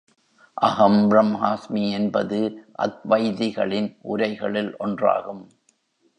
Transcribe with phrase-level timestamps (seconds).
[0.57, 2.39] அஹம் ப்ரம்ஹாஸ்மி என்பது,
[2.79, 5.43] அத்வைதிகளின் உரைகளுள் ஒன்றாகும்.